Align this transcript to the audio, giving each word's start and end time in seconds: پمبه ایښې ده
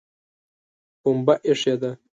پمبه 1.01 1.33
ایښې 1.47 1.73
ده 1.81 1.91